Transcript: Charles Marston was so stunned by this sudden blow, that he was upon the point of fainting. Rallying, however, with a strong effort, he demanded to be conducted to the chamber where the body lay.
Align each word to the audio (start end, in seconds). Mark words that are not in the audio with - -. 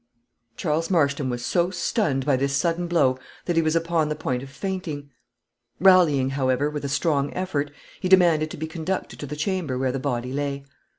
Charles 0.57 0.89
Marston 0.89 1.29
was 1.29 1.45
so 1.45 1.69
stunned 1.69 2.25
by 2.25 2.35
this 2.35 2.55
sudden 2.55 2.87
blow, 2.87 3.19
that 3.45 3.55
he 3.55 3.61
was 3.61 3.75
upon 3.75 4.09
the 4.09 4.15
point 4.15 4.41
of 4.41 4.49
fainting. 4.49 5.11
Rallying, 5.79 6.31
however, 6.31 6.71
with 6.71 6.83
a 6.83 6.89
strong 6.89 7.31
effort, 7.35 7.69
he 7.99 8.09
demanded 8.09 8.49
to 8.49 8.57
be 8.57 8.65
conducted 8.65 9.19
to 9.19 9.27
the 9.27 9.35
chamber 9.35 9.77
where 9.77 9.91
the 9.91 9.99
body 9.99 10.33
lay. 10.33 10.65